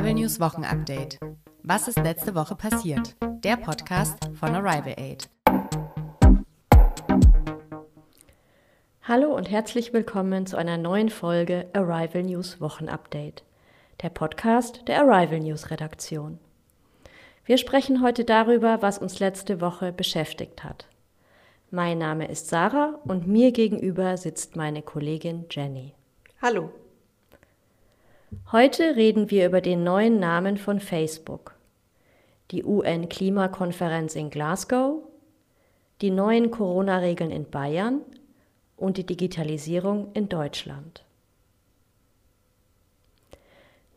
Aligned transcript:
Arrival 0.00 0.14
News 0.14 0.40
Wochenupdate. 0.40 1.18
Was 1.62 1.86
ist 1.86 1.98
letzte 1.98 2.34
Woche 2.34 2.56
passiert? 2.56 3.16
Der 3.44 3.58
Podcast 3.58 4.16
von 4.32 4.54
Arrival 4.54 4.94
Aid. 4.96 5.28
Hallo 9.02 9.36
und 9.36 9.50
herzlich 9.50 9.92
willkommen 9.92 10.46
zu 10.46 10.56
einer 10.56 10.78
neuen 10.78 11.10
Folge 11.10 11.68
Arrival 11.74 12.22
News 12.22 12.62
Wochenupdate, 12.62 13.44
der 14.00 14.08
Podcast 14.08 14.88
der 14.88 15.02
Arrival 15.02 15.40
News 15.40 15.70
Redaktion. 15.70 16.38
Wir 17.44 17.58
sprechen 17.58 18.00
heute 18.00 18.24
darüber, 18.24 18.80
was 18.80 18.96
uns 18.96 19.18
letzte 19.18 19.60
Woche 19.60 19.92
beschäftigt 19.92 20.64
hat. 20.64 20.88
Mein 21.70 21.98
Name 21.98 22.26
ist 22.26 22.48
Sarah 22.48 22.98
und 23.04 23.26
mir 23.26 23.52
gegenüber 23.52 24.16
sitzt 24.16 24.56
meine 24.56 24.80
Kollegin 24.80 25.44
Jenny. 25.50 25.92
Hallo. 26.40 26.70
Heute 28.52 28.94
reden 28.94 29.30
wir 29.30 29.46
über 29.46 29.60
den 29.60 29.82
neuen 29.82 30.20
Namen 30.20 30.56
von 30.56 30.78
Facebook, 30.78 31.54
die 32.52 32.64
UN-Klimakonferenz 32.64 34.14
in 34.14 34.30
Glasgow, 34.30 35.02
die 36.00 36.10
neuen 36.10 36.52
Corona-Regeln 36.52 37.32
in 37.32 37.50
Bayern 37.50 38.02
und 38.76 38.98
die 38.98 39.06
Digitalisierung 39.06 40.12
in 40.14 40.28
Deutschland. 40.28 41.04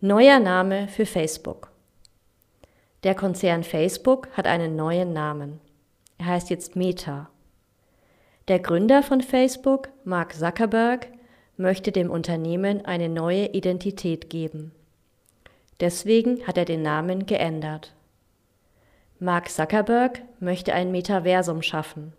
Neuer 0.02 0.40
Name 0.40 0.88
für 0.88 1.05
Facebook. 1.05 1.72
Der 3.04 3.13
Konzern 3.13 3.63
Facebook 3.63 4.30
hat 4.36 4.48
einen 4.48 4.76
neuen 4.76 5.13
Namen. 5.13 5.62
Er 6.18 6.26
heißt 6.26 6.50
jetzt 6.50 6.76
Meta. 6.76 7.30
Der 8.48 8.60
Gründer 8.60 9.04
von 9.04 9.22
Facebook, 9.22 9.90
Mark 10.04 10.34
Zuckerberg, 10.34 11.08
möchte 11.57 11.91
dem 11.91 12.09
Unternehmen 12.09 12.85
eine 12.85 13.09
neue 13.09 13.48
Identität 13.48 14.30
geben. 14.30 14.71
Deswegen 15.79 16.45
hat 16.48 16.57
er 16.57 16.65
den 16.65 16.82
Namen 16.82 17.26
geändert. 17.26 17.93
Mark 19.20 19.49
Zuckerberg 19.49 20.21
möchte 20.40 20.73
ein 20.73 20.91
Metaversum 20.91 21.62
schaffen. 21.62 22.13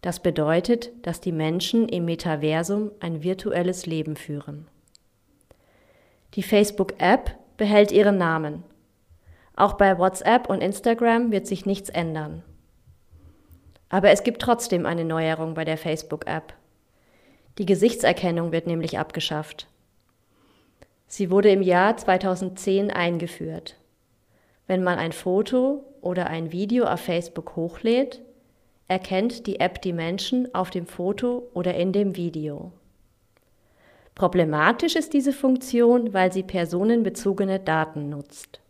Das 0.00 0.20
bedeutet, 0.20 0.90
dass 1.02 1.20
die 1.20 1.32
Menschen 1.32 1.88
im 1.88 2.04
Metaversum 2.04 2.92
ein 3.00 3.22
virtuelles 3.22 3.86
Leben 3.86 4.14
führen. 4.14 4.68
Die 6.34 6.42
Facebook-App 6.42 7.34
behält 7.56 7.90
ihren 7.90 8.16
Namen. 8.16 8.62
Auch 9.56 9.74
bei 9.74 9.98
WhatsApp 9.98 10.48
und 10.48 10.60
Instagram 10.60 11.32
wird 11.32 11.48
sich 11.48 11.66
nichts 11.66 11.88
ändern. 11.88 12.44
Aber 13.88 14.10
es 14.10 14.22
gibt 14.22 14.40
trotzdem 14.40 14.86
eine 14.86 15.04
Neuerung 15.04 15.54
bei 15.54 15.64
der 15.64 15.78
Facebook-App. 15.78 16.54
Die 17.58 17.66
Gesichtserkennung 17.66 18.52
wird 18.52 18.68
nämlich 18.68 18.98
abgeschafft. 18.98 19.66
Sie 21.08 21.30
wurde 21.30 21.50
im 21.50 21.62
Jahr 21.62 21.96
2010 21.96 22.90
eingeführt. 22.90 23.76
Wenn 24.68 24.84
man 24.84 24.98
ein 24.98 25.12
Foto 25.12 25.82
oder 26.00 26.28
ein 26.28 26.52
Video 26.52 26.84
auf 26.84 27.00
Facebook 27.00 27.56
hochlädt, 27.56 28.20
erkennt 28.86 29.46
die 29.46 29.58
App 29.58 29.82
die 29.82 29.92
Menschen 29.92 30.54
auf 30.54 30.70
dem 30.70 30.86
Foto 30.86 31.48
oder 31.52 31.74
in 31.74 31.92
dem 31.92 32.16
Video. 32.16 32.70
Problematisch 34.14 34.94
ist 34.94 35.12
diese 35.12 35.32
Funktion, 35.32 36.12
weil 36.12 36.32
sie 36.32 36.42
personenbezogene 36.42 37.58
Daten 37.58 38.08
nutzt. 38.08 38.60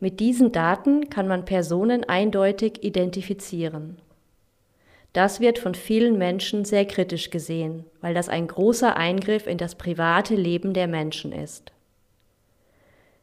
Mit 0.00 0.18
diesen 0.20 0.50
Daten 0.50 1.10
kann 1.10 1.28
man 1.28 1.44
Personen 1.44 2.08
eindeutig 2.08 2.82
identifizieren. 2.82 3.98
Das 5.12 5.40
wird 5.40 5.58
von 5.58 5.74
vielen 5.74 6.18
Menschen 6.18 6.64
sehr 6.64 6.84
kritisch 6.84 7.30
gesehen, 7.30 7.84
weil 8.00 8.14
das 8.14 8.28
ein 8.28 8.46
großer 8.46 8.96
Eingriff 8.96 9.46
in 9.46 9.58
das 9.58 9.74
private 9.74 10.36
Leben 10.36 10.72
der 10.72 10.86
Menschen 10.86 11.32
ist. 11.32 11.72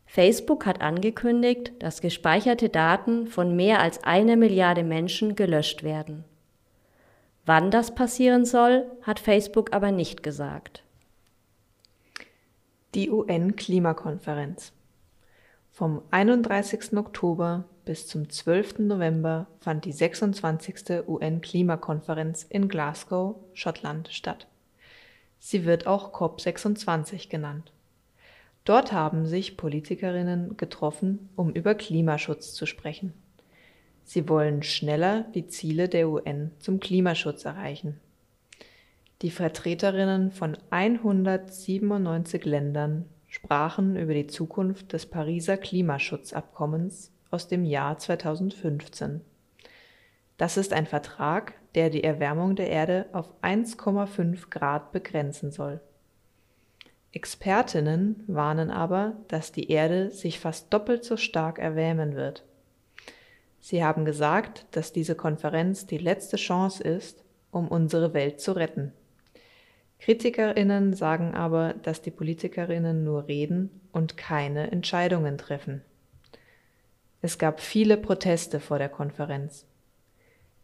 Facebook 0.05 0.65
hat 0.65 0.81
angekündigt, 0.81 1.73
dass 1.79 2.01
gespeicherte 2.01 2.69
Daten 2.69 3.27
von 3.27 3.55
mehr 3.55 3.81
als 3.81 4.03
einer 4.03 4.35
Milliarde 4.35 4.83
Menschen 4.83 5.35
gelöscht 5.35 5.83
werden. 5.83 6.23
Wann 7.45 7.71
das 7.71 7.95
passieren 7.95 8.45
soll, 8.45 8.85
hat 9.03 9.19
Facebook 9.19 9.73
aber 9.73 9.91
nicht 9.91 10.23
gesagt. 10.23 10.83
Die 12.95 13.09
UN-Klimakonferenz. 13.09 14.73
Vom 15.71 16.01
31. 16.11 16.97
Oktober 16.97 17.65
bis 17.87 18.05
zum 18.05 18.29
12. 18.29 18.79
November 18.79 19.47
fand 19.61 19.85
die 19.85 19.93
26. 19.93 21.07
UN-Klimakonferenz 21.07 22.43
in 22.43 22.67
Glasgow, 22.67 23.37
Schottland 23.53 24.09
statt. 24.11 24.45
Sie 25.39 25.63
wird 25.63 25.87
auch 25.87 26.13
COP26 26.13 27.29
genannt. 27.29 27.71
Dort 28.65 28.91
haben 28.91 29.25
sich 29.25 29.55
Politikerinnen 29.55 30.57
getroffen, 30.57 31.29
um 31.37 31.53
über 31.53 31.75
Klimaschutz 31.75 32.53
zu 32.53 32.65
sprechen. 32.65 33.13
Sie 34.03 34.27
wollen 34.27 34.63
schneller 34.63 35.25
die 35.33 35.47
Ziele 35.47 35.87
der 35.87 36.09
UN 36.09 36.51
zum 36.59 36.81
Klimaschutz 36.81 37.45
erreichen. 37.45 38.01
Die 39.21 39.31
Vertreterinnen 39.31 40.31
von 40.31 40.57
197 40.71 42.43
Ländern 42.43 43.05
sprachen 43.29 43.95
über 43.95 44.13
die 44.13 44.27
Zukunft 44.27 44.91
des 44.91 45.05
Pariser 45.05 45.55
Klimaschutzabkommens 45.55 47.13
aus 47.31 47.47
dem 47.47 47.65
Jahr 47.65 47.97
2015. 47.97 49.21
Das 50.37 50.57
ist 50.57 50.73
ein 50.73 50.85
Vertrag, 50.85 51.53
der 51.75 51.89
die 51.89 52.03
Erwärmung 52.03 52.55
der 52.55 52.69
Erde 52.69 53.07
auf 53.13 53.33
1,5 53.41 54.49
Grad 54.49 54.91
begrenzen 54.91 55.51
soll. 55.51 55.81
Expertinnen 57.11 58.23
warnen 58.27 58.69
aber, 58.69 59.13
dass 59.27 59.51
die 59.51 59.71
Erde 59.71 60.11
sich 60.11 60.39
fast 60.39 60.71
doppelt 60.73 61.03
so 61.03 61.17
stark 61.17 61.57
erwärmen 61.57 62.15
wird. 62.15 62.45
Sie 63.59 63.83
haben 63.83 64.05
gesagt, 64.05 64.65
dass 64.71 64.93
diese 64.93 65.15
Konferenz 65.15 65.87
die 65.87 65.97
letzte 65.97 66.37
Chance 66.37 66.83
ist, 66.83 67.23
um 67.51 67.67
unsere 67.67 68.13
Welt 68.13 68.39
zu 68.39 68.51
retten. 68.51 68.93
Kritikerinnen 69.99 70.93
sagen 70.93 71.33
aber, 71.33 71.73
dass 71.73 72.01
die 72.01 72.11
Politikerinnen 72.11 73.03
nur 73.03 73.27
reden 73.27 73.81
und 73.91 74.15
keine 74.15 74.71
Entscheidungen 74.71 75.37
treffen. 75.37 75.81
Es 77.27 77.37
gab 77.37 77.59
viele 77.59 77.97
Proteste 77.97 78.61
vor 78.61 78.77
der 78.77 78.87
Konferenz. 78.87 79.65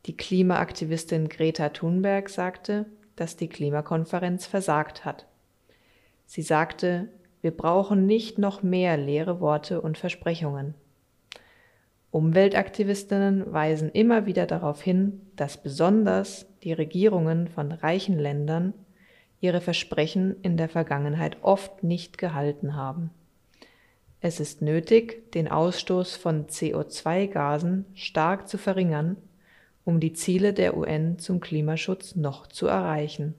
Die 0.06 0.16
Klimaaktivistin 0.16 1.28
Greta 1.28 1.68
Thunberg 1.68 2.30
sagte, 2.30 2.86
dass 3.18 3.36
die 3.36 3.50
Klimakonferenz 3.50 4.46
versagt 4.46 5.04
hat. 5.04 5.28
Sie 6.26 6.42
sagte, 6.42 7.10
wir 7.42 7.52
brauchen 7.52 8.06
nicht 8.06 8.38
noch 8.38 8.64
mehr 8.64 8.96
leere 8.96 9.42
Worte 9.42 9.82
und 9.82 9.98
Versprechungen. 9.98 10.74
Umweltaktivistinnen 12.12 13.52
weisen 13.52 13.90
immer 13.90 14.26
wieder 14.26 14.46
darauf 14.46 14.82
hin, 14.82 15.20
dass 15.36 15.62
besonders 15.62 16.46
die 16.64 16.72
Regierungen 16.72 17.50
von 17.50 17.74
reichen 17.74 18.18
Ländern 18.18 18.74
ihre 19.42 19.60
Versprechen 19.60 20.38
in 20.44 20.56
der 20.56 20.70
Vergangenheit 20.70 21.40
oft 21.42 21.84
nicht 21.84 22.18
gehalten 22.18 22.74
haben. 22.78 23.10
Es 24.26 24.40
ist 24.40 24.62
nötig, 24.62 25.34
den 25.34 25.50
Ausstoß 25.50 26.16
von 26.16 26.48
CO2-Gasen 26.48 27.86
stark 27.94 28.48
zu 28.48 28.58
verringern, 28.58 29.18
um 29.84 30.00
die 30.00 30.14
Ziele 30.14 30.54
der 30.54 30.78
UN 30.78 31.20
zum 31.20 31.42
Klimaschutz 31.42 32.16
noch 32.16 32.48
zu 32.48 32.68
erreichen. 32.68 33.36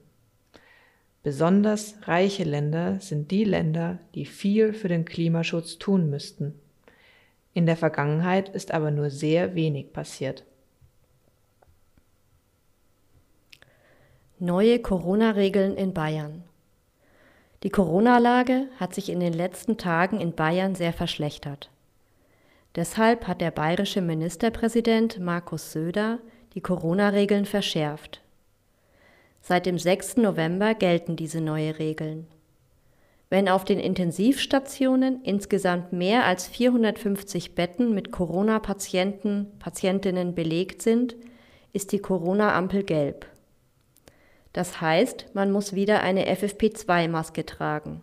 Besonders 1.23 1.95
reiche 2.03 2.43
Länder 2.43 2.99
sind 2.99 3.31
die 3.31 3.45
Länder, 3.45 3.97
die 4.13 4.27
viel 4.27 4.73
für 4.73 4.87
den 4.87 5.05
Klimaschutz 5.05 5.79
tun 5.79 6.11
müssten. 6.11 6.53
In 7.55 7.65
der 7.65 7.77
Vergangenheit 7.77 8.49
ist 8.49 8.71
aber 8.71 8.91
nur 8.91 9.09
sehr 9.09 9.55
wenig 9.55 9.91
passiert. 9.91 10.45
Neue 14.37 14.77
Corona-Regeln 14.77 15.77
in 15.77 15.95
Bayern. 15.95 16.43
Die 17.65 17.71
Corona-Lage 17.71 18.67
hat 18.79 18.93
sich 18.93 19.09
in 19.09 19.19
den 19.19 19.33
letzten 19.33 19.75
Tagen 19.77 20.21
in 20.21 20.33
Bayern 20.33 20.75
sehr 20.75 20.93
verschlechtert. 20.93 21.71
Deshalb 22.75 23.25
hat 23.25 23.41
der 23.41 23.49
bayerische 23.49 24.01
Ministerpräsident 24.01 25.19
Markus 25.19 25.71
Söder 25.71 26.19
die 26.53 26.61
Corona-Regeln 26.61 27.45
verschärft. 27.45 28.21
Seit 29.41 29.65
dem 29.65 29.79
6. 29.79 30.17
November 30.17 30.75
gelten 30.75 31.15
diese 31.15 31.41
neue 31.41 31.79
Regeln. 31.79 32.27
Wenn 33.31 33.49
auf 33.49 33.65
den 33.65 33.79
Intensivstationen 33.79 35.23
insgesamt 35.23 35.91
mehr 35.91 36.25
als 36.25 36.47
450 36.47 37.55
Betten 37.55 37.95
mit 37.95 38.11
Corona-Patienten, 38.11 39.47
Patientinnen 39.57 40.35
belegt 40.35 40.83
sind, 40.83 41.15
ist 41.73 41.93
die 41.93 41.99
Corona-Ampel 41.99 42.83
gelb. 42.83 43.25
Das 44.55 44.79
heißt, 44.79 45.25
man 45.33 45.51
muss 45.51 45.75
wieder 45.75 45.99
eine 45.99 46.33
FFP2-Maske 46.33 47.45
tragen. 47.45 48.01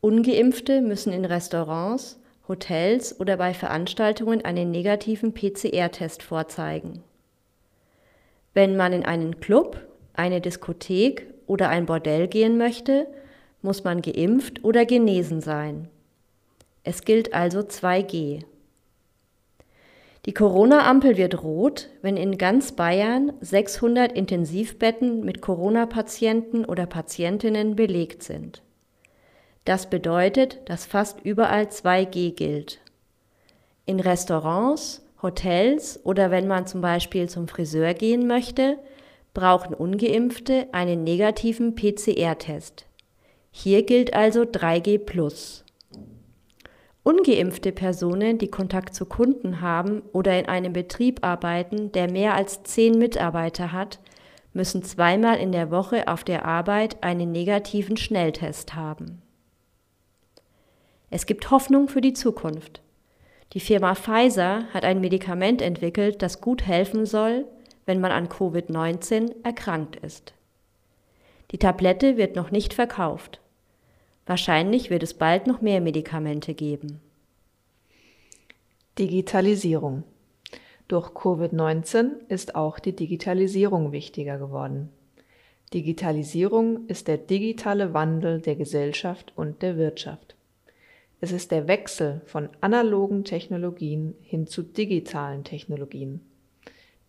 Ungeimpfte 0.00 0.80
müssen 0.80 1.12
in 1.12 1.24
Restaurants, 1.24 2.18
Hotels 2.48 3.20
oder 3.20 3.36
bei 3.36 3.54
Veranstaltungen 3.54 4.44
einen 4.44 4.72
negativen 4.72 5.32
PCR-Test 5.32 6.24
vorzeigen. 6.24 7.04
Wenn 8.52 8.76
man 8.76 8.92
in 8.92 9.04
einen 9.04 9.38
Club, 9.38 9.86
eine 10.12 10.40
Diskothek 10.40 11.32
oder 11.46 11.68
ein 11.68 11.86
Bordell 11.86 12.26
gehen 12.26 12.58
möchte, 12.58 13.06
muss 13.62 13.84
man 13.84 14.02
geimpft 14.02 14.64
oder 14.64 14.84
genesen 14.86 15.40
sein. 15.40 15.88
Es 16.82 17.02
gilt 17.04 17.32
also 17.32 17.60
2G. 17.60 18.42
Die 20.24 20.34
Corona-Ampel 20.34 21.16
wird 21.16 21.42
rot, 21.42 21.88
wenn 22.00 22.16
in 22.16 22.38
ganz 22.38 22.72
Bayern 22.72 23.32
600 23.40 24.12
Intensivbetten 24.12 25.24
mit 25.24 25.40
Corona-Patienten 25.40 26.64
oder 26.64 26.86
Patientinnen 26.86 27.74
belegt 27.74 28.22
sind. 28.22 28.62
Das 29.64 29.90
bedeutet, 29.90 30.60
dass 30.66 30.86
fast 30.86 31.20
überall 31.24 31.64
2G 31.64 32.34
gilt. 32.34 32.80
In 33.84 33.98
Restaurants, 33.98 35.04
Hotels 35.22 35.98
oder 36.04 36.30
wenn 36.30 36.46
man 36.46 36.66
zum 36.68 36.80
Beispiel 36.80 37.28
zum 37.28 37.48
Friseur 37.48 37.94
gehen 37.94 38.28
möchte, 38.28 38.78
brauchen 39.34 39.74
ungeimpfte 39.74 40.68
einen 40.72 41.02
negativen 41.02 41.74
PCR-Test. 41.74 42.86
Hier 43.50 43.82
gilt 43.84 44.14
also 44.14 44.42
3G. 44.42 45.62
Ungeimpfte 47.04 47.72
Personen, 47.72 48.38
die 48.38 48.50
Kontakt 48.50 48.94
zu 48.94 49.06
Kunden 49.06 49.60
haben 49.60 50.02
oder 50.12 50.38
in 50.38 50.46
einem 50.46 50.72
Betrieb 50.72 51.24
arbeiten, 51.24 51.90
der 51.90 52.10
mehr 52.10 52.34
als 52.34 52.62
zehn 52.62 52.96
Mitarbeiter 52.96 53.72
hat, 53.72 53.98
müssen 54.52 54.84
zweimal 54.84 55.38
in 55.38 55.50
der 55.50 55.70
Woche 55.70 56.06
auf 56.06 56.22
der 56.22 56.44
Arbeit 56.44 57.02
einen 57.02 57.32
negativen 57.32 57.96
Schnelltest 57.96 58.74
haben. 58.74 59.20
Es 61.10 61.26
gibt 61.26 61.50
Hoffnung 61.50 61.88
für 61.88 62.00
die 62.00 62.14
Zukunft. 62.14 62.80
Die 63.52 63.60
Firma 63.60 63.94
Pfizer 63.94 64.64
hat 64.72 64.84
ein 64.84 65.00
Medikament 65.00 65.60
entwickelt, 65.60 66.22
das 66.22 66.40
gut 66.40 66.66
helfen 66.66 67.04
soll, 67.04 67.46
wenn 67.84 68.00
man 68.00 68.12
an 68.12 68.28
Covid-19 68.28 69.42
erkrankt 69.42 69.96
ist. 69.96 70.32
Die 71.50 71.58
Tablette 71.58 72.16
wird 72.16 72.34
noch 72.34 72.50
nicht 72.50 72.72
verkauft. 72.72 73.41
Wahrscheinlich 74.26 74.90
wird 74.90 75.02
es 75.02 75.14
bald 75.14 75.46
noch 75.46 75.60
mehr 75.60 75.80
Medikamente 75.80 76.54
geben. 76.54 77.00
Digitalisierung. 78.98 80.04
Durch 80.86 81.08
Covid-19 81.08 82.28
ist 82.28 82.54
auch 82.54 82.78
die 82.78 82.94
Digitalisierung 82.94 83.92
wichtiger 83.92 84.38
geworden. 84.38 84.90
Digitalisierung 85.72 86.86
ist 86.86 87.08
der 87.08 87.16
digitale 87.16 87.94
Wandel 87.94 88.40
der 88.42 88.56
Gesellschaft 88.56 89.32
und 89.34 89.62
der 89.62 89.78
Wirtschaft. 89.78 90.36
Es 91.22 91.32
ist 91.32 91.50
der 91.50 91.66
Wechsel 91.68 92.20
von 92.26 92.50
analogen 92.60 93.24
Technologien 93.24 94.14
hin 94.20 94.46
zu 94.46 94.62
digitalen 94.62 95.44
Technologien. 95.44 96.20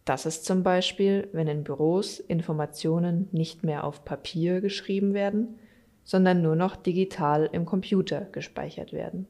Das 0.05 0.25
ist 0.25 0.45
zum 0.45 0.63
Beispiel, 0.63 1.27
wenn 1.33 1.47
in 1.47 1.63
Büros 1.63 2.19
Informationen 2.19 3.27
nicht 3.31 3.63
mehr 3.63 3.83
auf 3.83 4.05
Papier 4.05 4.61
geschrieben 4.61 5.13
werden, 5.13 5.59
sondern 6.03 6.41
nur 6.41 6.55
noch 6.55 6.75
digital 6.75 7.49
im 7.51 7.65
Computer 7.65 8.27
gespeichert 8.31 8.93
werden. 8.93 9.27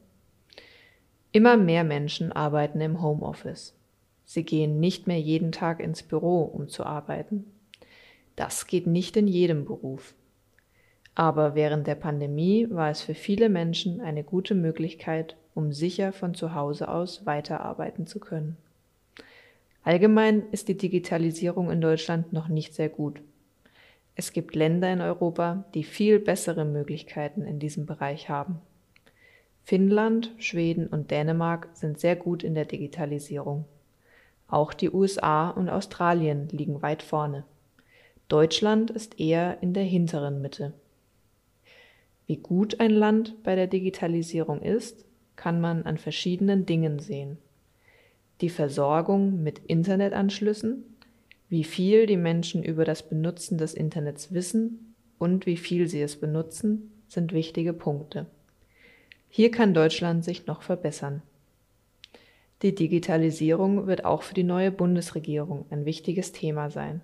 Immer 1.32 1.56
mehr 1.56 1.84
Menschen 1.84 2.32
arbeiten 2.32 2.80
im 2.80 3.02
Homeoffice. 3.02 3.74
Sie 4.24 4.44
gehen 4.44 4.80
nicht 4.80 5.06
mehr 5.06 5.20
jeden 5.20 5.52
Tag 5.52 5.80
ins 5.80 6.02
Büro, 6.02 6.42
um 6.42 6.68
zu 6.68 6.84
arbeiten. 6.84 7.44
Das 8.36 8.66
geht 8.66 8.86
nicht 8.86 9.16
in 9.16 9.26
jedem 9.26 9.64
Beruf. 9.64 10.14
Aber 11.14 11.54
während 11.54 11.86
der 11.86 11.94
Pandemie 11.94 12.68
war 12.70 12.90
es 12.90 13.02
für 13.02 13.14
viele 13.14 13.48
Menschen 13.48 14.00
eine 14.00 14.24
gute 14.24 14.54
Möglichkeit, 14.54 15.36
um 15.54 15.72
sicher 15.72 16.12
von 16.12 16.34
zu 16.34 16.54
Hause 16.54 16.88
aus 16.88 17.26
weiterarbeiten 17.26 18.06
zu 18.06 18.18
können. 18.18 18.56
Allgemein 19.84 20.42
ist 20.50 20.68
die 20.68 20.76
Digitalisierung 20.76 21.70
in 21.70 21.80
Deutschland 21.80 22.32
noch 22.32 22.48
nicht 22.48 22.74
sehr 22.74 22.88
gut. 22.88 23.20
Es 24.16 24.32
gibt 24.32 24.54
Länder 24.54 24.92
in 24.92 25.00
Europa, 25.00 25.64
die 25.74 25.84
viel 25.84 26.20
bessere 26.20 26.64
Möglichkeiten 26.64 27.42
in 27.42 27.58
diesem 27.58 27.86
Bereich 27.86 28.28
haben. 28.28 28.60
Finnland, 29.64 30.32
Schweden 30.38 30.86
und 30.86 31.10
Dänemark 31.10 31.68
sind 31.72 31.98
sehr 31.98 32.16
gut 32.16 32.44
in 32.44 32.54
der 32.54 32.66
Digitalisierung. 32.66 33.64
Auch 34.46 34.74
die 34.74 34.90
USA 34.90 35.48
und 35.48 35.68
Australien 35.68 36.48
liegen 36.50 36.82
weit 36.82 37.02
vorne. 37.02 37.44
Deutschland 38.28 38.90
ist 38.90 39.18
eher 39.18 39.58
in 39.62 39.74
der 39.74 39.84
hinteren 39.84 40.40
Mitte. 40.40 40.74
Wie 42.26 42.36
gut 42.36 42.80
ein 42.80 42.90
Land 42.90 43.42
bei 43.42 43.54
der 43.54 43.66
Digitalisierung 43.66 44.62
ist, 44.62 45.04
kann 45.36 45.60
man 45.60 45.84
an 45.84 45.98
verschiedenen 45.98 46.66
Dingen 46.66 46.98
sehen. 46.98 47.38
Die 48.40 48.48
Versorgung 48.48 49.42
mit 49.42 49.58
Internetanschlüssen, 49.58 50.93
wie 51.54 51.62
viel 51.62 52.06
die 52.06 52.16
Menschen 52.16 52.64
über 52.64 52.84
das 52.84 53.08
Benutzen 53.08 53.58
des 53.58 53.74
Internets 53.74 54.34
wissen 54.34 54.96
und 55.18 55.46
wie 55.46 55.56
viel 55.56 55.86
sie 55.86 56.02
es 56.02 56.18
benutzen, 56.18 56.90
sind 57.06 57.32
wichtige 57.32 57.72
Punkte. 57.72 58.26
Hier 59.28 59.52
kann 59.52 59.72
Deutschland 59.72 60.24
sich 60.24 60.48
noch 60.48 60.62
verbessern. 60.62 61.22
Die 62.62 62.74
Digitalisierung 62.74 63.86
wird 63.86 64.04
auch 64.04 64.24
für 64.24 64.34
die 64.34 64.42
neue 64.42 64.72
Bundesregierung 64.72 65.66
ein 65.70 65.84
wichtiges 65.84 66.32
Thema 66.32 66.70
sein. 66.70 67.02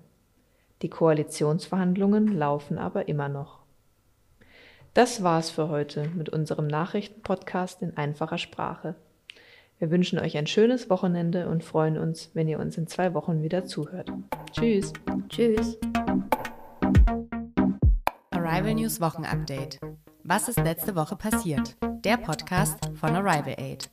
Die 0.83 0.91
Koalitionsverhandlungen 0.91 2.37
laufen 2.37 2.77
aber 2.77 3.07
immer 3.07 3.29
noch. 3.29 3.61
Das 4.95 5.23
war's 5.23 5.51
für 5.51 5.69
heute 5.69 6.09
mit 6.17 6.29
unserem 6.29 6.67
Nachrichtenpodcast 6.67 7.83
in 7.83 7.97
einfacher 7.97 8.39
Sprache. 8.39 8.97
Wir 9.81 9.91
wünschen 9.91 10.19
euch 10.19 10.37
ein 10.37 10.47
schönes 10.47 10.91
Wochenende 10.91 11.49
und 11.49 11.65
freuen 11.65 11.97
uns, 11.97 12.31
wenn 12.35 12.47
ihr 12.49 12.59
uns 12.59 12.77
in 12.77 12.87
zwei 12.87 13.15
Wochen 13.15 13.43
wieder 13.43 13.65
zuhört. 13.65 14.13
Tschüss. 14.53 14.93
Tschüss. 15.31 15.79
Arrival 18.31 18.75
News 18.75 19.01
Wochenupdate. 19.01 19.81
Was 20.23 20.51
ist 20.51 20.59
letzte 20.59 20.97
Woche 20.97 21.17
passiert? 21.17 21.79
Der 22.05 22.19
Podcast 22.19 22.79
von 22.95 23.17
Arrival 23.17 23.55
Aid. 23.59 23.91